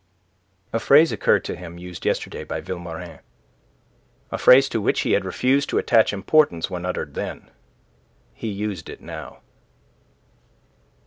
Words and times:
A 0.73 0.79
phrase 0.79 1.11
occurred 1.11 1.43
to 1.45 1.55
him 1.55 1.77
used 1.77 2.07
yesterday 2.07 2.43
by 2.43 2.59
Vilmorin, 2.59 3.19
a 4.31 4.37
phrase 4.39 4.67
to 4.69 4.81
which 4.81 5.01
he 5.01 5.11
had 5.11 5.23
refused 5.25 5.69
to 5.69 5.77
attach 5.77 6.11
importance 6.11 6.71
when 6.71 6.87
uttered 6.87 7.13
then. 7.13 7.51
He 8.33 8.47
used 8.47 8.89
it 8.89 9.01
now. 9.01 9.41